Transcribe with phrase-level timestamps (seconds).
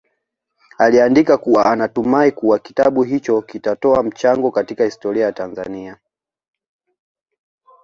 [0.77, 5.97] Aliandika kuwa anatumai kuwa kitabu hicho kitatoa mchango katika historia ya Tanzania